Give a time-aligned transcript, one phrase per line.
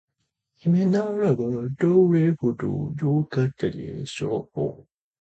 [0.65, 1.45] 夢ならば
[1.75, 4.87] どれほどよかったでしょう